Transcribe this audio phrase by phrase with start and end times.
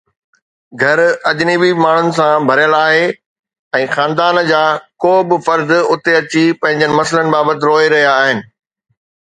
[0.81, 0.99] گهر
[1.31, 3.05] اجنبي ماڻهن سان ڀريل آهي
[3.81, 4.63] ۽ خاندان جا
[5.05, 8.37] ڪو به فرد اتي اچي پنهنجن مسئلن بابت روئي رهيا آهن